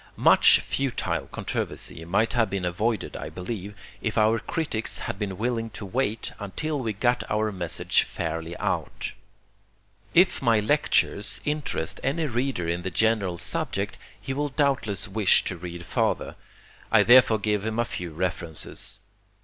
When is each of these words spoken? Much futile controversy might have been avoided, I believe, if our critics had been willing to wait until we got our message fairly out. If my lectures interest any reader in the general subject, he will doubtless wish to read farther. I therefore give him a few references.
Much 0.17 0.59
futile 0.61 1.27
controversy 1.27 2.03
might 2.05 2.33
have 2.33 2.49
been 2.49 2.65
avoided, 2.65 3.15
I 3.15 3.29
believe, 3.29 3.75
if 4.01 4.17
our 4.17 4.39
critics 4.39 4.97
had 4.97 5.19
been 5.19 5.37
willing 5.37 5.69
to 5.77 5.85
wait 5.85 6.31
until 6.39 6.79
we 6.79 6.91
got 6.91 7.23
our 7.29 7.51
message 7.51 8.01
fairly 8.01 8.57
out. 8.57 9.11
If 10.15 10.41
my 10.41 10.59
lectures 10.59 11.39
interest 11.45 11.99
any 12.01 12.25
reader 12.25 12.67
in 12.67 12.81
the 12.81 12.89
general 12.89 13.37
subject, 13.37 13.99
he 14.19 14.33
will 14.33 14.49
doubtless 14.49 15.07
wish 15.07 15.43
to 15.43 15.55
read 15.55 15.85
farther. 15.85 16.35
I 16.91 17.03
therefore 17.03 17.37
give 17.37 17.63
him 17.63 17.77
a 17.77 17.85
few 17.85 18.09
references. 18.11 19.01